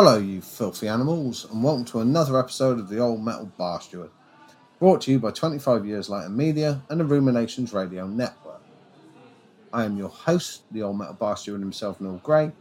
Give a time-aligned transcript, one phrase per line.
[0.00, 4.12] Hello, you filthy animals, and welcome to another episode of the Old Metal Bar Steward,
[4.78, 8.62] brought to you by 25 Years Later Media and the Ruminations Radio Network.
[9.72, 12.52] I am your host, the Old Metal Bar Steward himself, Neil Gray,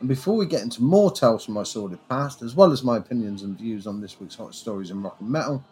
[0.00, 2.96] and before we get into more tales from my sordid past, as well as my
[2.96, 5.64] opinions and views on this week's hot stories in rock and metal,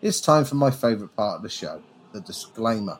[0.00, 1.82] it's time for my favourite part of the show,
[2.14, 2.98] the disclaimer.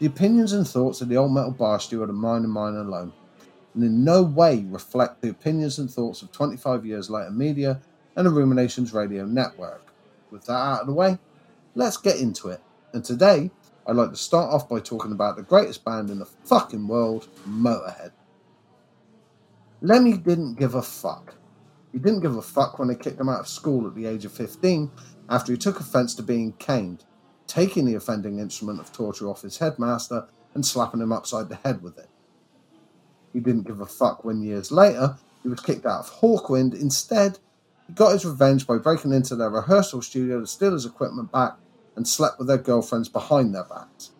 [0.00, 3.12] The opinions and thoughts of the Old Metal Bar Steward are mine and mine alone
[3.74, 7.80] and in no way reflect the opinions and thoughts of 25 Years Later Media
[8.16, 9.86] and the Ruminations Radio Network.
[10.30, 11.18] With that out of the way,
[11.74, 12.60] let's get into it.
[12.92, 13.50] And today,
[13.86, 17.28] I'd like to start off by talking about the greatest band in the fucking world,
[17.48, 18.12] Motorhead.
[19.80, 21.34] Lemmy didn't give a fuck.
[21.92, 24.24] He didn't give a fuck when they kicked him out of school at the age
[24.24, 24.90] of 15
[25.28, 27.04] after he took offence to being caned,
[27.46, 31.82] taking the offending instrument of torture off his headmaster and slapping him upside the head
[31.82, 32.08] with it.
[33.32, 36.74] He didn't give a fuck when years later he was kicked out of Hawkwind.
[36.74, 37.38] Instead,
[37.86, 41.54] he got his revenge by breaking into their rehearsal studio to steal his equipment back
[41.96, 44.12] and slept with their girlfriends behind their backs.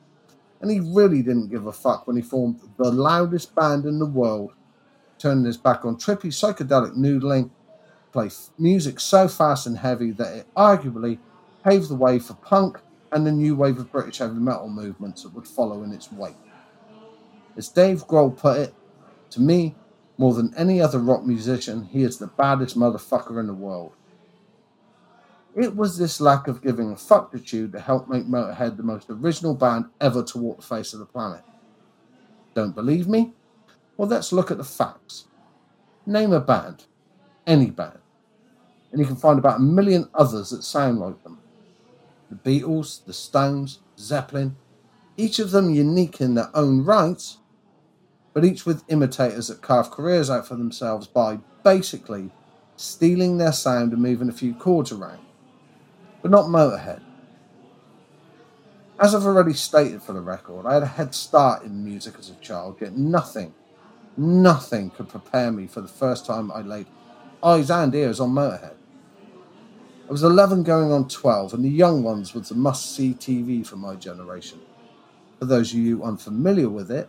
[0.60, 4.06] And he really didn't give a fuck when he formed the loudest band in the
[4.06, 4.52] world,
[5.18, 7.50] turning his back on trippy psychedelic noodling,
[8.12, 11.18] play music so fast and heavy that it arguably
[11.64, 12.78] paved the way for punk
[13.12, 16.34] and the new wave of British heavy metal movements that would follow in its wake.
[17.56, 18.74] As Dave Grohl put it,
[19.30, 19.76] to me,
[20.18, 23.92] more than any other rock musician, he is the baddest motherfucker in the world.
[25.56, 29.06] It was this lack of giving a fuck attitude that helped make Motorhead the most
[29.10, 31.42] original band ever to walk the face of the planet.
[32.54, 33.32] Don't believe me?
[33.96, 35.26] Well, let's look at the facts.
[36.06, 36.84] Name a band,
[37.46, 37.98] any band,
[38.92, 41.38] and you can find about a million others that sound like them.
[42.30, 44.56] The Beatles, the Stones, Zeppelin,
[45.16, 47.38] each of them unique in their own rights,
[48.32, 52.30] but each with imitators that carve careers out for themselves by basically
[52.76, 55.20] stealing their sound and moving a few chords around.
[56.22, 57.02] But not Motorhead.
[58.98, 62.28] As I've already stated for the record, I had a head start in music as
[62.28, 63.54] a child, yet nothing,
[64.16, 66.86] nothing could prepare me for the first time I laid
[67.42, 68.74] eyes and ears on Motorhead.
[70.06, 73.66] I was 11 going on 12, and the young ones was the must see TV
[73.66, 74.60] for my generation.
[75.38, 77.08] For those of you unfamiliar with it,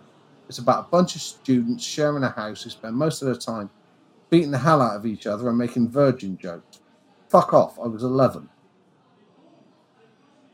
[0.52, 3.70] it's about a bunch of students sharing a house who spend most of their time
[4.30, 6.82] beating the hell out of each other and making virgin jokes.
[7.30, 8.50] Fuck off, I was 11.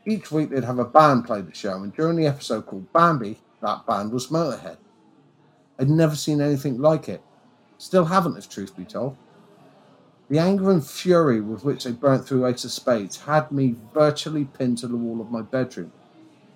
[0.06, 3.40] Each week they'd have a band play the show, and during the episode called Bambi,
[3.60, 4.76] that band was Motorhead.
[5.80, 7.20] I'd never seen anything like it.
[7.76, 9.16] Still haven't, if truth be told.
[10.30, 14.44] The anger and fury with which they burnt through Ace of Spades had me virtually
[14.44, 15.90] pinned to the wall of my bedroom.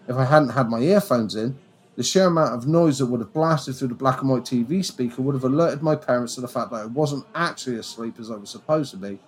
[0.07, 1.59] If I hadn't had my earphones in,
[1.97, 4.85] the sheer amount of noise that would have blasted through the black and white TV
[4.85, 8.31] speaker would have alerted my parents to the fact that I wasn't actually asleep as
[8.31, 9.19] I was supposed to be,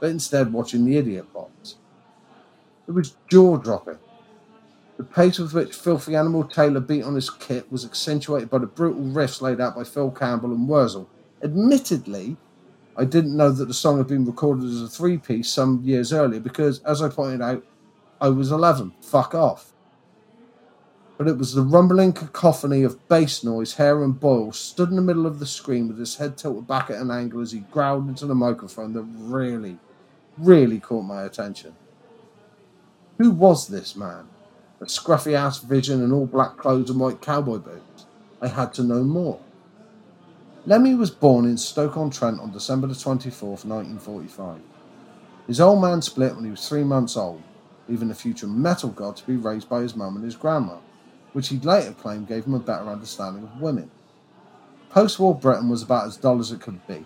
[0.00, 1.76] but instead watching the idiot box.
[2.88, 3.98] It was jaw dropping.
[4.96, 8.66] The pace with which Philthy Animal Taylor beat on his kit was accentuated by the
[8.66, 11.10] brutal riffs laid out by Phil Campbell and Wurzel.
[11.42, 12.38] Admittedly,
[12.96, 16.14] I didn't know that the song had been recorded as a three piece some years
[16.14, 17.62] earlier because, as I pointed out,
[18.22, 18.94] I was 11.
[19.02, 19.74] Fuck off
[21.18, 25.26] but it was the rumbling cacophony of bass noise Aaron Boyle stood in the middle
[25.26, 28.26] of the screen with his head tilted back at an angle as he growled into
[28.26, 29.78] the microphone that really,
[30.36, 31.74] really caught my attention.
[33.18, 34.28] Who was this man?
[34.80, 38.04] A scruffy ass vision in all black clothes and white cowboy boots.
[38.42, 39.40] I had to know more.
[40.66, 44.60] Lemmy was born in Stoke-on-Trent on December the 24th, 1945.
[45.46, 47.42] His old man split when he was three months old,
[47.88, 50.76] leaving the future metal god to be raised by his mum and his grandma
[51.36, 53.90] which he later claimed gave him a better understanding of women.
[54.88, 57.04] Post war Britain was about as dull as it could be.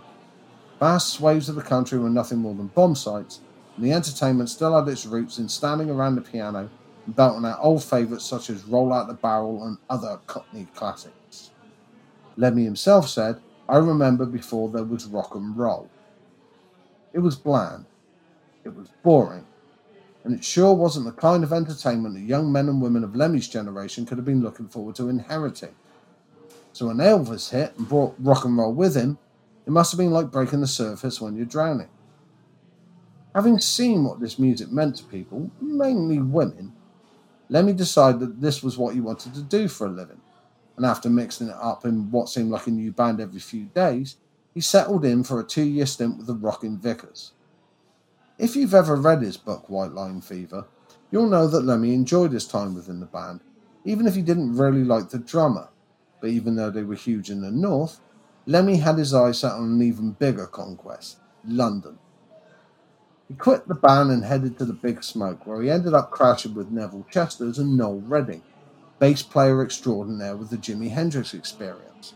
[0.78, 3.40] Vast swathes of the country were nothing more than bomb sites,
[3.74, 6.70] and the entertainment still had its roots in standing around the piano
[7.06, 11.50] and belting out old favourites such as Roll Out the Barrel and other Cockney classics.
[12.36, 15.90] Lemmy himself said, I remember before there was rock and roll.
[17.12, 17.84] It was bland.
[18.62, 19.44] It was boring
[20.24, 23.48] and it sure wasn't the kind of entertainment that young men and women of Lemmy's
[23.48, 25.74] generation could have been looking forward to inheriting.
[26.72, 29.18] So when Elvis hit and brought rock and roll with him,
[29.66, 31.88] it must have been like breaking the surface when you're drowning.
[33.34, 36.72] Having seen what this music meant to people, mainly women,
[37.48, 40.20] Lemmy decided that this was what he wanted to do for a living.
[40.76, 44.16] And after mixing it up in what seemed like a new band every few days,
[44.54, 47.32] he settled in for a two year stint with the Rockin' Vickers.
[48.40, 50.64] If you've ever read his book, White Line Fever,
[51.10, 53.40] you'll know that Lemmy enjoyed his time within the band,
[53.84, 55.68] even if he didn't really like the drummer.
[56.22, 58.00] But even though they were huge in the north,
[58.46, 61.98] Lemmy had his eyes set on an even bigger conquest London.
[63.28, 66.54] He quit the band and headed to the Big Smoke, where he ended up crashing
[66.54, 68.42] with Neville Chesters and Noel Redding,
[68.98, 72.14] bass player extraordinaire with the Jimi Hendrix experience.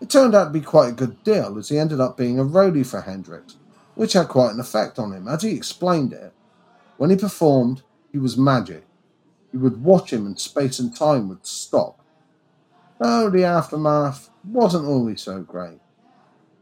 [0.00, 2.44] It turned out to be quite a good deal, as he ended up being a
[2.44, 3.56] roadie for Hendrix,
[3.94, 5.28] which had quite an effect on him.
[5.28, 6.32] As he explained it,
[6.96, 7.82] when he performed,
[8.12, 8.84] he was magic.
[9.52, 12.00] You would watch him and space and time would stop.
[12.98, 15.80] Though the aftermath wasn't always so great.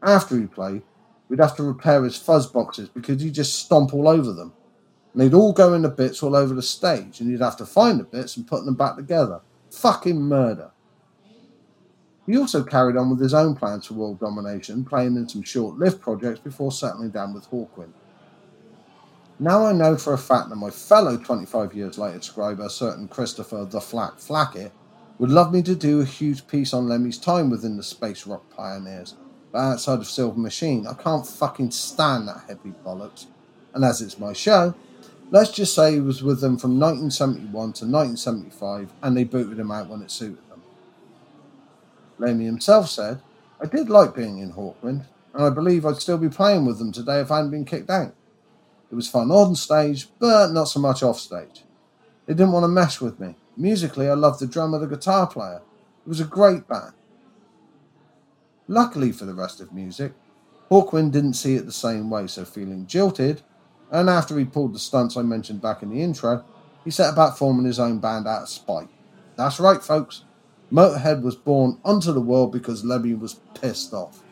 [0.02, 0.82] After he played,
[1.28, 4.52] we'd have to repair his fuzz boxes because he'd just stomp all over them.
[5.12, 8.00] And they'd all go into bits all over the stage, and you'd have to find
[8.00, 9.40] the bits and put them back together.
[9.70, 10.70] Fucking murder.
[12.26, 15.78] He also carried on with his own plans for world domination, playing in some short
[15.78, 17.92] lived projects before settling down with Hawkwind.
[19.40, 23.08] Now I know for a fact that my fellow 25 years later scribe, a certain
[23.08, 24.72] Christopher the Flat Flackett,
[25.18, 28.44] would love me to do a huge piece on Lemmy's time within the space rock
[28.50, 29.14] pioneers.
[29.50, 33.26] But outside of Silver Machine, I can't fucking stand that heavy bollocks.
[33.74, 34.74] And as it's my show,
[35.30, 39.70] let's just say he was with them from 1971 to 1975 and they booted him
[39.70, 40.51] out when it suited them.
[42.22, 43.20] Lemmy himself said,
[43.60, 46.92] I did like being in Hawkwind, and I believe I'd still be playing with them
[46.92, 48.14] today if I hadn't been kicked out.
[48.92, 51.64] It was fun on stage, but not so much off stage.
[52.26, 53.34] They didn't want to mess with me.
[53.56, 55.62] Musically, I loved the drummer, the guitar player.
[56.06, 56.92] It was a great band.
[58.68, 60.12] Luckily for the rest of music,
[60.70, 63.42] Hawkwind didn't see it the same way, so feeling jilted,
[63.90, 66.44] and after he pulled the stunts I mentioned back in the intro,
[66.84, 68.88] he set about forming his own band out of spite.
[69.36, 70.22] That's right, folks.
[70.72, 74.22] Motorhead was born onto the world because Lemmy was pissed off.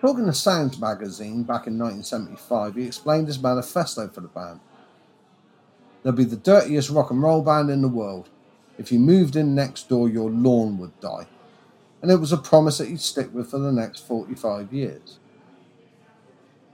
[0.00, 4.58] Talking to Sounds magazine back in 1975, he explained his manifesto for the band.
[6.02, 8.28] They'll be the dirtiest rock and roll band in the world.
[8.78, 11.28] If you moved in next door, your lawn would die.
[12.02, 15.18] And it was a promise that he'd stick with for the next 45 years.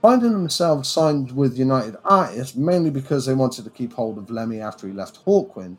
[0.01, 4.59] Finding themselves signed with United Artists mainly because they wanted to keep hold of Lemmy
[4.59, 5.77] after he left Hawkwind,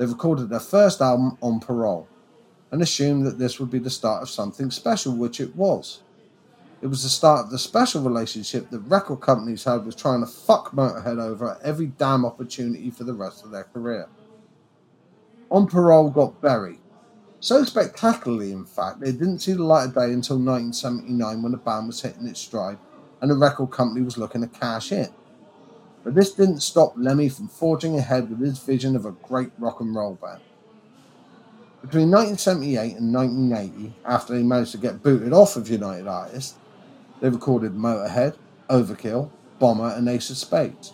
[0.00, 2.08] they recorded their first album on parole
[2.70, 6.00] and assumed that this would be the start of something special, which it was.
[6.80, 10.26] It was the start of the special relationship that record companies had with trying to
[10.26, 14.08] fuck Motorhead over at every damn opportunity for the rest of their career.
[15.50, 16.80] On Parole got buried.
[17.40, 21.58] So spectacularly, in fact, they didn't see the light of day until 1979 when the
[21.58, 22.78] band was hitting its stride
[23.20, 25.10] and the record company was looking to cash in.
[26.02, 29.80] But this didn't stop Lemmy from forging ahead with his vision of a great rock
[29.80, 30.40] and roll band.
[31.82, 36.56] Between 1978 and 1980, after they managed to get booted off of United Artists,
[37.20, 38.36] they recorded Motorhead,
[38.68, 40.92] Overkill, Bomber, and Ace of Spades.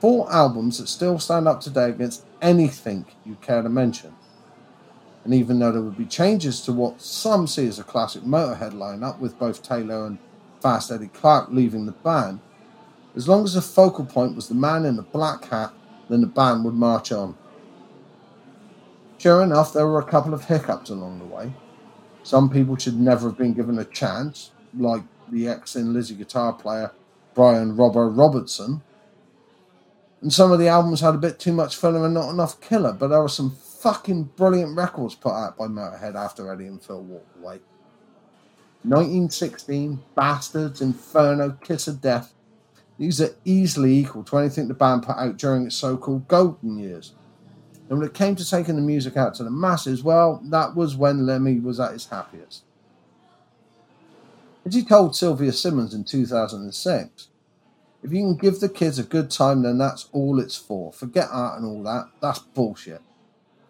[0.00, 4.14] Four albums that still stand up today against anything you care to mention.
[5.24, 8.72] And even though there would be changes to what some see as a classic Motorhead
[8.72, 10.18] lineup, with both Taylor and
[10.60, 12.40] Fast Eddie Clarke leaving the band,
[13.16, 15.72] as long as the focal point was the man in the black hat,
[16.08, 17.36] then the band would march on.
[19.18, 21.54] Sure enough, there were a couple of hiccups along the way.
[22.22, 26.52] Some people should never have been given a chance, like the ex Thin Lizzy guitar
[26.52, 26.92] player
[27.34, 28.82] Brian Robbo Robertson.
[30.20, 32.92] And some of the albums had a bit too much filler and not enough killer,
[32.92, 37.02] but there were some fucking brilliant records put out by Motorhead after Eddie and Phil
[37.02, 37.60] walked away.
[38.82, 42.32] 1916, Bastards, Inferno, Kiss of Death.
[42.98, 46.78] These are easily equal to anything the band put out during its so called golden
[46.78, 47.12] years.
[47.88, 50.96] And when it came to taking the music out to the masses, well, that was
[50.96, 52.64] when Lemmy was at his happiest.
[54.64, 57.28] As he told Sylvia Simmons in 2006,
[58.02, 60.92] if you can give the kids a good time, then that's all it's for.
[60.92, 62.08] Forget art and all that.
[62.20, 63.00] That's bullshit.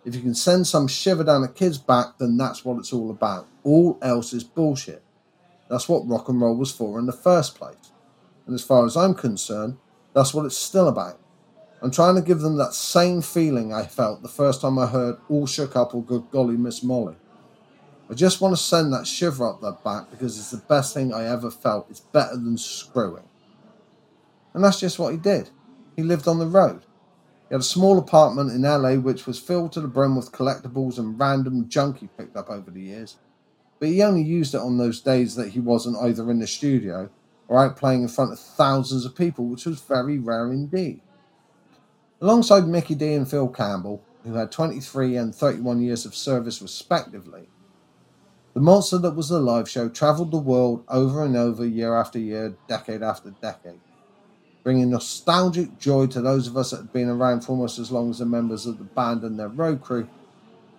[0.04, 3.11] If you can send some shiver down a kid's back, then that's what it's all
[3.11, 3.47] about.
[3.64, 5.02] All else is bullshit.
[5.68, 7.92] That's what rock and roll was for in the first place.
[8.47, 9.76] And as far as I'm concerned,
[10.15, 11.21] that's what it's still about.
[11.83, 15.19] I'm trying to give them that same feeling I felt the first time I heard
[15.29, 17.17] All Shook Up or Good Golly Miss Molly.
[18.09, 21.12] I just want to send that shiver up their back because it's the best thing
[21.12, 21.91] I ever felt.
[21.91, 23.25] It's better than screwing.
[24.55, 25.50] And that's just what he did.
[25.97, 26.83] He lived on the road.
[27.49, 30.99] He had a small apartment in LA which was filled to the brim with collectibles
[30.99, 33.17] and random junk he picked up over the years.
[33.79, 37.11] But he only used it on those days that he wasn't either in the studio
[37.55, 41.00] out playing in front of thousands of people, which was very rare indeed.
[42.21, 47.49] Alongside Mikkey Dee and Phil Campbell, who had 23 and 31 years of service respectively,
[48.55, 52.19] the monster that was the live show travelled the world over and over, year after
[52.19, 53.81] year, decade after decade,
[54.65, 58.11] bringing nostalgic joy to those of us that had been around for almost as long
[58.11, 60.09] as the members of the band and their road crew,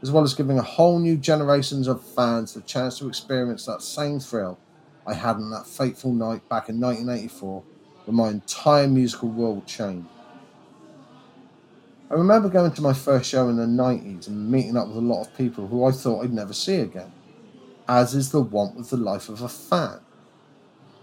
[0.01, 3.81] as well as giving a whole new generations of fans the chance to experience that
[3.81, 4.57] same thrill
[5.07, 7.63] I had on that fateful night back in 1984
[8.05, 10.09] when my entire musical world changed.
[12.11, 15.01] I remember going to my first show in the 90s and meeting up with a
[15.01, 17.11] lot of people who I thought I'd never see again,
[17.87, 19.99] as is the want with the life of a fan.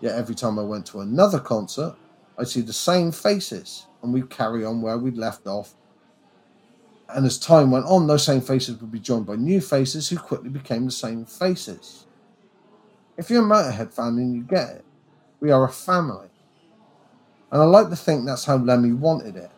[0.02, 1.94] Yet every time I went to another concert,
[2.38, 5.74] I'd see the same faces and we'd carry on where we'd left off.
[7.08, 10.18] And as time went on, those same faces would be joined by new faces who
[10.18, 12.04] quickly became the same faces.
[13.16, 14.84] If you're a Motorhead fan, then you get it.
[15.40, 16.28] We are a family.
[17.50, 19.50] And I like to think that's how Lemmy wanted it.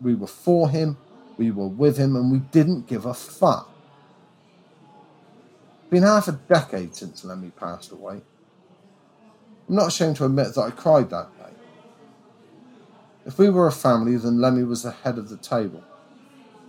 [0.00, 0.96] We were for him,
[1.36, 3.70] we were with him, and we didn't give a fuck.
[5.82, 8.22] It's been half a decade since Lemmy passed away.
[9.68, 11.52] I'm not ashamed to admit that I cried that day.
[13.24, 15.82] If we were a family, then Lemmy was the head of the table.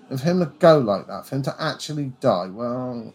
[0.10, 3.14] And for him to go like that, for him to actually die, well,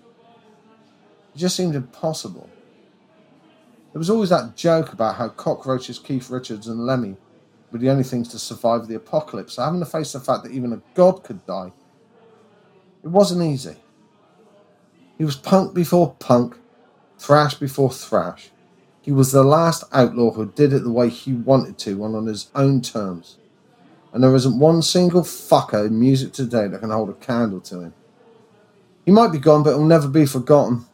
[1.35, 2.51] it just seemed impossible.
[3.93, 7.17] There was always that joke about how cockroaches, Keith Richards, and Lemmy
[7.73, 9.55] were the only things to survive the apocalypse.
[9.55, 11.73] So having to face the fact that even a god could die,
[13.03, 13.77] it wasn't easy.
[15.19, 16.57] He was punk before punk,
[17.19, 18.51] thrash before thrash.
[19.03, 22.27] He was the last outlaw who did it the way he wanted to and on
[22.27, 23.39] his own terms.
[24.13, 27.81] And there isn't one single fucker in music today that can hold a candle to
[27.81, 27.95] him.
[29.05, 30.87] He might be gone, but he'll never be forgotten.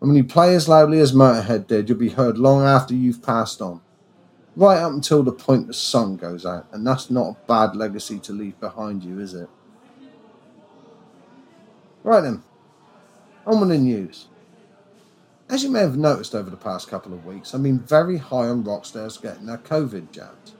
[0.00, 3.22] And when you play as loudly as Motorhead did, you'll be heard long after you've
[3.22, 3.80] passed on.
[4.54, 8.18] Right up until the point the sun goes out, and that's not a bad legacy
[8.20, 9.48] to leave behind you, is it?
[12.02, 12.42] Right then,
[13.46, 14.28] on with the news.
[15.48, 18.48] As you may have noticed over the past couple of weeks, I've been very high
[18.48, 20.54] on rock stars getting their COVID jabs.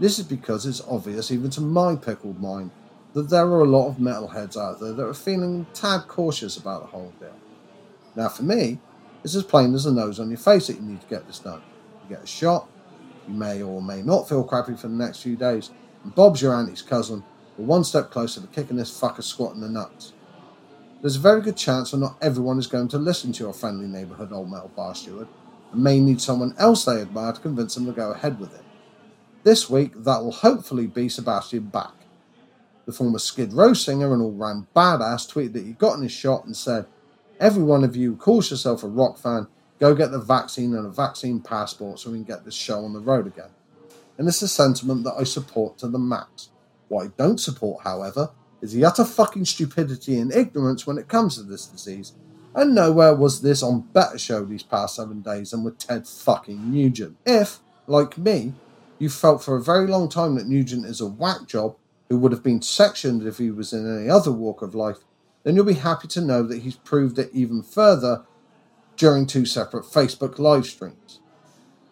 [0.00, 2.70] This is because it's obvious, even to my pickled mind,
[3.14, 6.82] that there are a lot of metalheads out there that are feeling tad cautious about
[6.82, 7.34] the whole deal.
[8.16, 8.80] Now, for me,
[9.22, 11.38] it's as plain as the nose on your face that you need to get this
[11.38, 11.62] done.
[12.02, 12.68] You get a shot,
[13.28, 15.70] you may or may not feel crappy for the next few days,
[16.02, 17.22] and Bob's your auntie's cousin,
[17.58, 20.12] we're one step closer to kicking this fucker squat in the nuts.
[21.00, 23.86] There's a very good chance that not everyone is going to listen to your friendly
[23.86, 25.28] neighbourhood old metal bar steward
[25.72, 28.64] and may need someone else they admire to convince them to go ahead with it.
[29.42, 31.94] This week, that will hopefully be Sebastian Bach.
[32.86, 36.12] The former Skid Row singer and all round badass tweeted that he got in his
[36.12, 36.86] shot and said,
[37.38, 39.46] Every one of you calls yourself a rock fan,
[39.78, 42.94] go get the vaccine and a vaccine passport so we can get this show on
[42.94, 43.50] the road again.
[44.16, 46.48] And it's a sentiment that I support to the max.
[46.88, 48.30] What I don't support, however,
[48.62, 52.14] is the utter fucking stupidity and ignorance when it comes to this disease.
[52.54, 56.72] And nowhere was this on better show these past seven days than with Ted fucking
[56.72, 57.18] Nugent.
[57.26, 58.54] If, like me,
[58.98, 61.76] you felt for a very long time that Nugent is a whack job
[62.08, 64.98] who would have been sectioned if he was in any other walk of life,
[65.46, 68.24] then you'll be happy to know that he's proved it even further
[68.96, 71.20] during two separate Facebook live streams.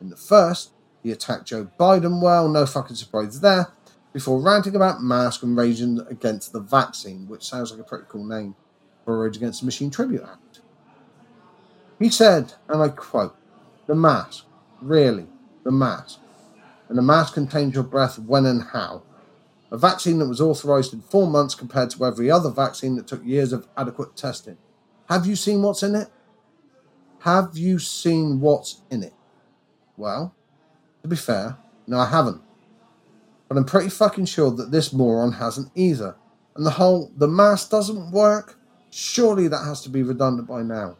[0.01, 0.73] In the first,
[1.05, 3.69] he attacked Joe Biden well, no fucking surprise there,
[4.13, 8.25] before ranting about masks and raging against the vaccine, which sounds like a pretty cool
[8.25, 8.57] name
[9.05, 10.59] for a Rage Against the Machine tribute act.
[12.01, 13.37] He said, and I quote,
[13.87, 14.47] the mask,
[14.83, 15.29] really,
[15.63, 16.19] the mask.
[16.89, 19.05] And the mask contains your breath when and how.
[19.75, 23.25] A vaccine that was authorized in four months compared to every other vaccine that took
[23.25, 24.57] years of adequate testing.
[25.09, 26.11] Have you seen what's in it?
[27.23, 29.15] Have you seen what's in it?
[29.97, 30.33] Well,
[31.03, 31.57] to be fair,
[31.89, 32.41] no, I haven't.
[33.49, 36.15] But I'm pretty fucking sure that this moron hasn't either.
[36.55, 38.57] And the whole, the mask doesn't work,
[38.91, 40.97] surely that has to be redundant by now.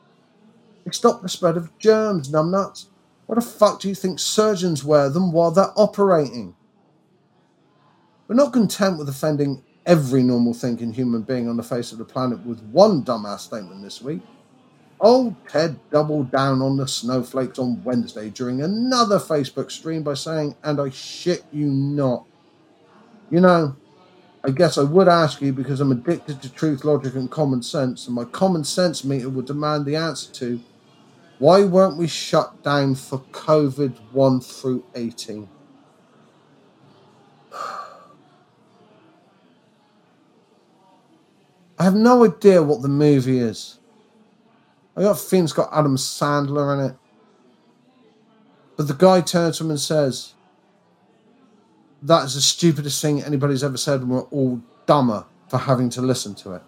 [0.85, 2.87] They stop the spread of germs, numbnuts.
[3.27, 6.57] What the fuck do you think surgeons wear them while they're operating?
[8.27, 12.05] We're not content with offending every normal thinking human being on the face of the
[12.05, 14.23] planet with one dumbass statement this week.
[14.99, 20.57] Old Ted doubled down on the snowflakes on Wednesday during another Facebook stream by saying,
[20.65, 22.25] and I shit you not,
[23.31, 23.77] you know,
[24.43, 28.07] I guess I would ask you because I'm addicted to truth, logic, and common sense,
[28.07, 30.61] and my common sense meter would demand the answer to
[31.39, 35.49] why weren't we shut down for COVID 1 through 18?
[41.79, 43.79] I have no idea what the movie is.
[44.97, 46.97] I got it's got Adam Sandler in it.
[48.77, 50.35] But the guy turns to him and says,
[52.03, 56.03] that is the stupidest thing anybody's ever said, and we're all dumber for having to
[56.03, 56.63] listen to it.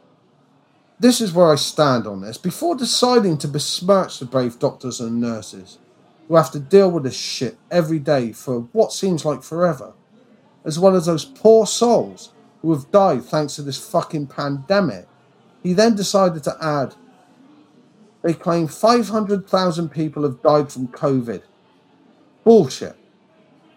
[0.99, 2.39] This is where I stand on this.
[2.39, 5.79] Before deciding to besmirch the brave doctors and nurses
[6.27, 9.93] who have to deal with this shit every day for what seems like forever,
[10.65, 12.33] as well as those poor souls
[12.67, 15.07] who have died thanks to this fucking pandemic,
[15.63, 16.95] He then decided to add,
[18.23, 21.43] they claim 500,000 people have died from COVID.
[22.43, 22.97] Bullshit.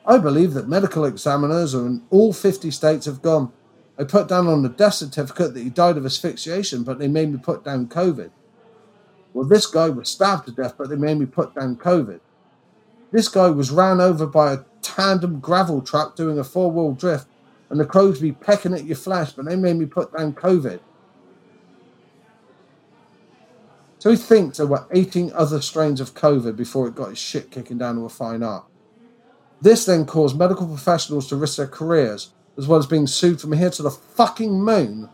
[0.06, 3.52] I believe that medical examiners in all 50 states have gone.
[3.98, 7.32] I put down on the death certificate that he died of asphyxiation, but they made
[7.32, 8.32] me put down COVID.
[9.34, 12.22] Well, this guy was stabbed to death, but they made me put down COVID.
[13.12, 17.28] This guy was ran over by a tandem gravel truck doing a four wheel drift,
[17.70, 20.80] and the crows be pecking at your flesh, but they made me put down COVID.
[24.00, 27.52] So he thinks there were 18 other strains of COVID before it got his shit
[27.52, 28.66] kicking down to a fine art.
[29.62, 33.52] This then caused medical professionals to risk their careers, as well as being sued from
[33.52, 35.10] here to the fucking moon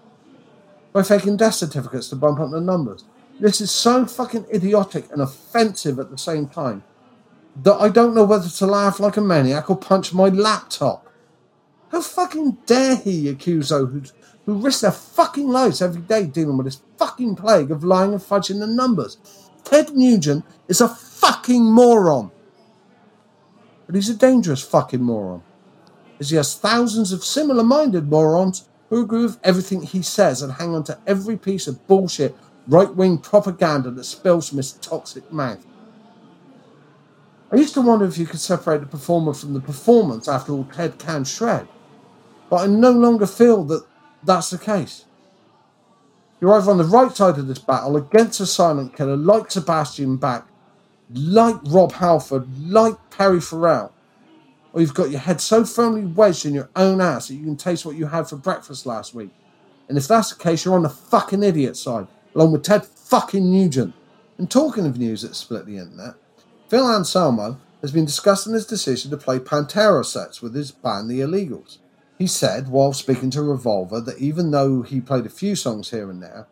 [0.93, 3.03] by faking death certificates to bump up the numbers.
[3.39, 6.83] This is so fucking idiotic and offensive at the same time
[7.63, 11.09] that I don't know whether to laugh like a maniac or punch my laptop.
[11.95, 14.11] How fucking dare he accuse those
[14.45, 18.21] who risk their fucking lives every day dealing with this fucking plague of lying and
[18.21, 19.17] fudging the numbers?
[19.63, 22.31] Ted Nugent is a fucking moron.
[23.85, 25.41] But he's a dangerous fucking moron.
[26.19, 30.51] As he has thousands of similar minded morons who agree with everything he says and
[30.51, 32.35] hang on to every piece of bullshit
[32.67, 35.65] right wing propaganda that spills from his toxic mouth.
[37.53, 40.65] I used to wonder if you could separate the performer from the performance after all
[40.65, 41.69] Ted can shred,
[42.55, 43.85] but I no longer feel that
[44.24, 45.03] that's the case.
[46.39, 50.15] You're either on the right side of this battle against a silent killer like Sebastian
[50.15, 50.47] Bach,
[51.13, 53.91] like Rob Halford, like Perry Farrell,
[54.71, 57.57] or you've got your head so firmly wedged in your own ass that you can
[57.57, 59.31] taste what you had for breakfast last week.
[59.89, 63.51] And if that's the case, you're on the fucking idiot side along with Ted fucking
[63.51, 63.93] Nugent.
[64.38, 66.13] And talking of news that split the internet,
[66.69, 71.19] Phil Anselmo has been discussing his decision to play Pantera sets with his band The
[71.19, 71.79] Illegals.
[72.17, 76.09] He said, while speaking to Revolver, that even though he played a few songs here
[76.09, 76.48] and there,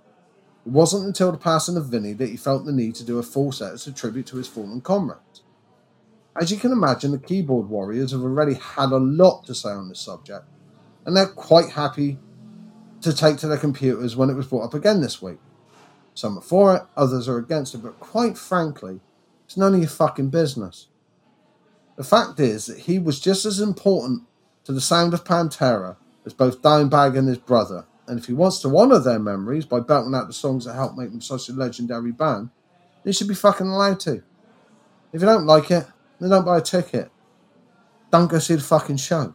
[0.65, 3.23] it wasn't until the passing of Vinnie that he felt the need to do a
[3.23, 5.43] full set as a tribute to his fallen comrades.
[6.39, 9.87] As you can imagine, the keyboard warriors have already had a lot to say on
[9.87, 10.45] this subject,
[11.05, 12.17] and they're quite happy
[13.01, 15.39] to take to their computers when it was brought up again this week.
[16.13, 18.99] Some are for it, others are against it, but quite frankly,
[19.45, 20.87] it's none of your fucking business.
[21.97, 24.23] The fact is that he was just as important
[24.65, 28.59] to the sound of Pantera as both Dimebag and his brother, and if he wants
[28.61, 31.53] to honour their memories by belting out the songs that helped make them such a
[31.53, 32.49] legendary band,
[33.03, 34.23] he should be fucking allowed to.
[35.11, 35.85] If you don't like it,
[36.19, 37.11] then don't buy a ticket.
[38.11, 39.33] Don't go see the fucking show.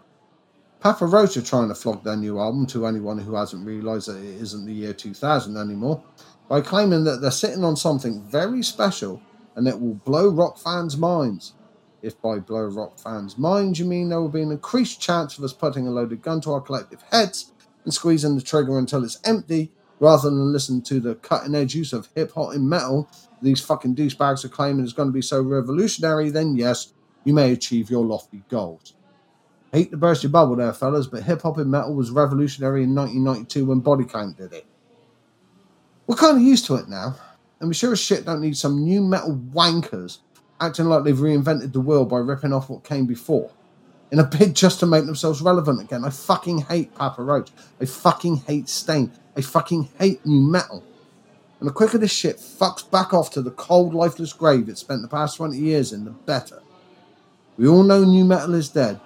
[0.80, 4.18] Papa Roach are trying to flog their new album to anyone who hasn't realised that
[4.18, 6.02] it isn't the year 2000 anymore
[6.48, 9.20] by claiming that they're sitting on something very special
[9.56, 11.54] and it will blow rock fans' minds.
[12.00, 15.44] If by blow rock fans' minds you mean there will be an increased chance of
[15.44, 17.52] us putting a loaded gun to our collective heads
[17.84, 21.92] and squeezing the trigger until it's empty, rather than listen to the cutting edge use
[21.92, 23.08] of hip hop in metal
[23.42, 26.92] these fucking douchebags are claiming is going to be so revolutionary, then yes,
[27.24, 28.94] you may achieve your lofty goals.
[29.72, 32.94] hate to burst your bubble there, fellas, but hip hop in metal was revolutionary in
[32.94, 34.66] 1992 when Body Count did it.
[36.06, 37.16] We're kind of used to it now,
[37.60, 40.18] and we sure as shit don't need some new metal wankers
[40.60, 43.50] acting like they've reinvented the world by ripping off what came before
[44.10, 46.04] in a bid just to make themselves relevant again.
[46.04, 47.50] I fucking hate Papa Roach.
[47.80, 49.12] I fucking hate Staind.
[49.36, 50.82] I fucking hate new metal.
[51.60, 55.02] And the quicker this shit fucks back off to the cold, lifeless grave it spent
[55.02, 56.62] the past 20 years in, the better.
[57.56, 59.00] We all know new metal is dead,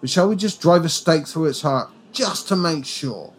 [0.00, 3.32] but shall we just drive a stake through its heart just to make sure?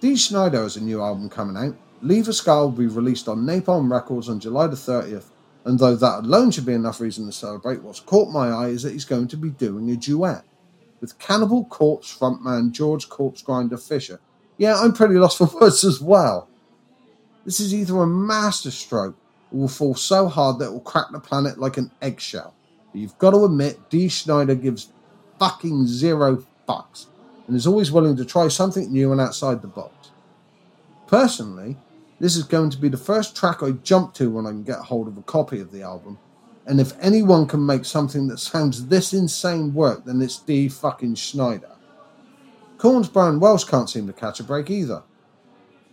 [0.00, 1.74] Dee Snider has a new album coming out.
[2.02, 5.30] Leave a Scar will be released on Napalm Records on July the 30th,
[5.64, 8.82] and though that alone should be enough reason to celebrate, what's caught my eye is
[8.82, 10.44] that he's going to be doing a duet
[11.00, 14.20] with Cannibal Corpse frontman George Corpsegrinder Fisher.
[14.56, 16.48] Yeah, I'm pretty lost for words as well.
[17.44, 19.16] This is either a masterstroke
[19.52, 22.54] or will fall so hard that it will crack the planet like an eggshell.
[22.92, 24.92] But you've got to admit, Dee Snider gives
[25.38, 27.06] fucking zero fucks
[27.46, 30.10] and is always willing to try something new and outside the box.
[31.06, 31.76] Personally,
[32.20, 34.78] this is going to be the first track I jump to when I can get
[34.78, 36.18] hold of a copy of the album.
[36.66, 41.16] And if anyone can make something that sounds this insane work, then it's Dee fucking
[41.16, 41.70] Snider.
[42.76, 45.02] Korn's Brian Welch can't seem to catch a break either.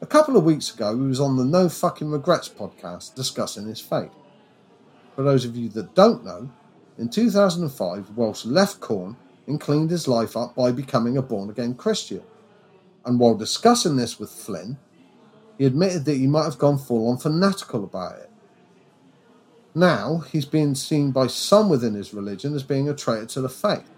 [0.02, 3.80] A couple of weeks ago, he was on the No Fucking Regrets podcast discussing his
[3.80, 4.12] fate.
[5.16, 6.50] For those of you that don't know,
[6.98, 9.16] in 2005, Welsh left Korn
[9.48, 12.22] and cleaned his life up by becoming a born again Christian.
[13.06, 14.78] And while discussing this with Flynn,
[15.58, 18.30] he admitted that he might have gone full on fanatical about it.
[19.74, 23.50] Now, he's being seen by some within his religion as being a traitor to the
[23.50, 23.90] faith.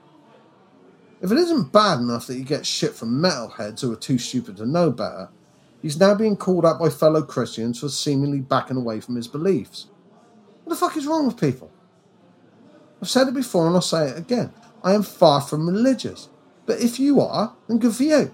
[1.22, 4.58] If it isn't bad enough that he gets shit from metalheads who are too stupid
[4.58, 5.30] to know better,
[5.82, 9.88] he's now being called out by fellow Christians for seemingly backing away from his beliefs.
[10.64, 11.72] What the fuck is wrong with people?
[13.02, 14.54] I've said it before and I'll say it again.
[14.84, 16.30] I am far from religious.
[16.66, 18.34] But if you are, then good for you.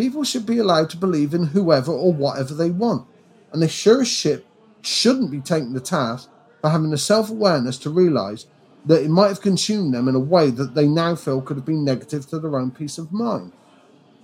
[0.00, 3.06] People should be allowed to believe in whoever or whatever they want.
[3.52, 4.46] And they sure as shit
[4.80, 6.30] shouldn't be taken to task
[6.62, 8.46] for having the self awareness to realise
[8.86, 11.66] that it might have consumed them in a way that they now feel could have
[11.66, 13.52] been negative to their own peace of mind.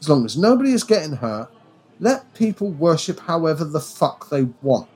[0.01, 1.51] As long as nobody is getting hurt,
[2.01, 4.89] let people worship however the fuck they want.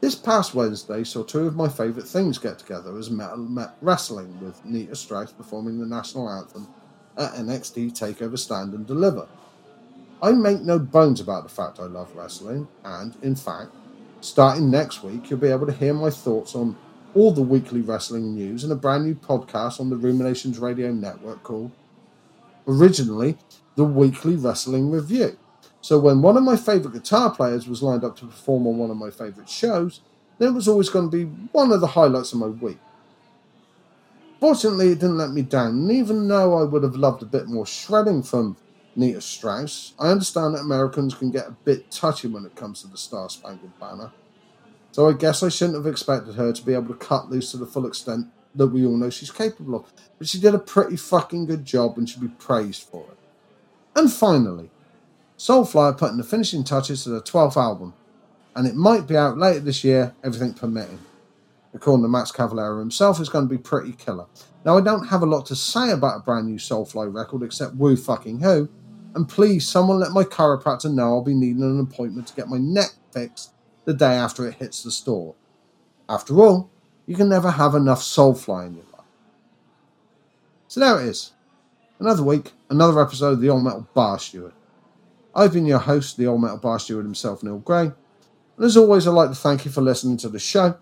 [0.00, 4.40] This past Wednesday saw two of my favourite things get together as metal met wrestling
[4.40, 6.66] with Nita Strauss performing the national anthem
[7.18, 9.26] at NXT TakeOver Stand and Deliver.
[10.22, 13.70] I make no bones about the fact I love wrestling, and in fact,
[14.20, 16.76] starting next week, you'll be able to hear my thoughts on
[17.14, 21.42] all the weekly wrestling news in a brand new podcast on the Ruminations Radio Network
[21.42, 21.70] called
[22.66, 23.36] originally
[23.76, 25.36] the Weekly Wrestling Review.
[25.80, 28.90] So when one of my favourite guitar players was lined up to perform on one
[28.90, 30.00] of my favourite shows,
[30.38, 32.78] then it was always going to be one of the highlights of my week.
[34.40, 37.48] Fortunately, it didn't let me down, and even though I would have loved a bit
[37.48, 38.56] more shredding from
[38.94, 42.88] Nita Strauss, I understand that Americans can get a bit touchy when it comes to
[42.88, 44.12] the Star Spangled Banner.
[44.92, 47.56] So I guess I shouldn't have expected her to be able to cut loose to
[47.56, 49.92] the full extent that we all know she's capable of.
[50.18, 53.18] But she did a pretty fucking good job and should be praised for it.
[53.94, 54.70] And finally,
[55.36, 57.94] Soulfly putting the finishing touches to their 12th album,
[58.56, 60.98] and it might be out later this year, everything permitting.
[61.74, 64.26] According to Max Cavalera himself, it's going to be pretty killer.
[64.64, 67.74] Now, I don't have a lot to say about a brand new Soulfly record except
[67.74, 68.68] woo fucking who,
[69.14, 72.58] and please, someone let my chiropractor know I'll be needing an appointment to get my
[72.58, 73.52] neck fixed
[73.84, 75.34] the day after it hits the store.
[76.08, 76.70] After all,
[77.06, 79.06] you can never have enough Soulfly in your life.
[80.68, 81.32] So there it is.
[81.98, 84.52] Another week, another episode of the Old Metal Bar Steward.
[85.34, 87.86] I've been your host, the Old Metal Bar Steward himself, Neil Gray.
[88.56, 90.76] And as always, I'd like to thank you for listening to the show,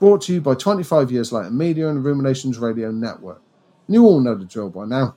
[0.00, 3.42] brought to you by 25 Years Later Media and Ruminations Radio Network.
[3.86, 5.14] And you all know the drill by now.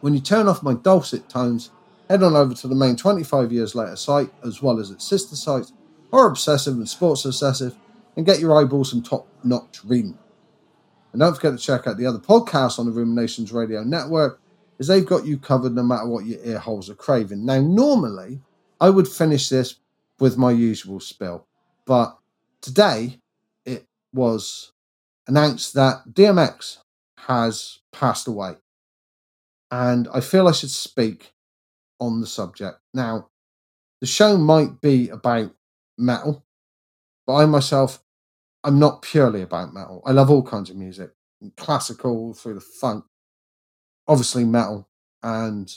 [0.00, 1.70] When you turn off my dulcet tones,
[2.10, 5.36] head on over to the main 25 Years Later site, as well as its sister
[5.36, 5.72] sites,
[6.10, 7.76] Horror Obsessive and Sports Obsessive,
[8.16, 10.18] and get your eyeballs some top notch reading.
[11.12, 14.40] And don't forget to check out the other podcasts on the Ruminations Radio Network,
[14.80, 17.46] as they've got you covered no matter what your ear holes are craving.
[17.46, 18.40] Now, normally
[18.80, 19.76] I would finish this
[20.18, 21.46] with my usual spill,
[21.86, 22.18] but
[22.60, 23.20] today
[24.12, 24.72] was
[25.26, 26.78] announced that DMX
[27.18, 28.56] has passed away.
[29.70, 31.32] And I feel I should speak
[31.98, 32.78] on the subject.
[32.92, 33.28] Now,
[34.00, 35.54] the show might be about
[35.96, 36.44] metal,
[37.26, 38.02] but I myself,
[38.64, 40.02] I'm not purely about metal.
[40.04, 41.12] I love all kinds of music,
[41.56, 43.04] classical through the funk,
[44.06, 44.88] obviously metal,
[45.22, 45.72] and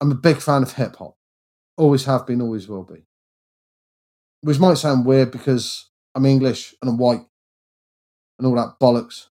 [0.00, 1.16] I'm a big fan of hip hop.
[1.76, 3.06] Always have been, always will be.
[4.42, 7.26] Which might sound weird because I'm English and I'm white
[8.38, 9.28] and all that bollocks,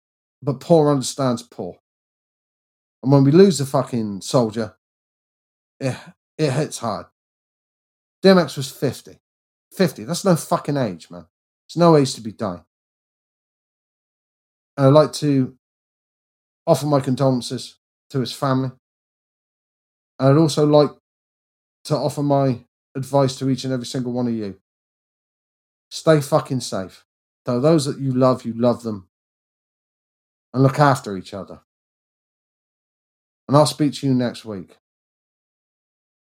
[0.42, 1.78] but poor understands poor.
[3.02, 4.76] And when we lose a fucking soldier,
[5.80, 5.96] it,
[6.36, 7.06] it hits hard.
[8.24, 9.18] DMX was 50.
[9.72, 10.04] 50.
[10.04, 11.26] That's no fucking age, man.
[11.68, 12.64] It's no age to be dying.
[14.76, 15.56] And I'd like to
[16.66, 17.78] offer my condolences
[18.10, 18.70] to his family.
[20.18, 20.90] And I'd also like
[21.84, 22.60] to offer my
[22.96, 24.58] advice to each and every single one of you.
[25.90, 27.04] Stay fucking safe.
[27.44, 29.08] Though those that you love, you love them.
[30.52, 31.60] And look after each other.
[33.46, 34.76] And I'll speak to you next week.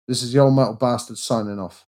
[0.08, 1.86] This is the old metal bastard signing off.